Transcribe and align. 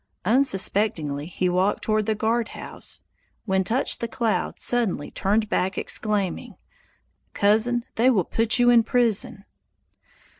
Unsuspectingly 0.25 1.27
he 1.27 1.47
walked 1.47 1.83
toward 1.83 2.07
the 2.07 2.15
guardhouse, 2.15 3.03
when 3.45 3.63
Touch 3.63 3.99
the 3.99 4.07
Cloud 4.07 4.59
suddenly 4.59 5.11
turned 5.11 5.47
back 5.47 5.77
exclaiming: 5.77 6.55
"Cousin, 7.35 7.83
they 7.97 8.09
will 8.09 8.25
put 8.25 8.57
you 8.57 8.71
in 8.71 8.81
prison!" 8.81 9.45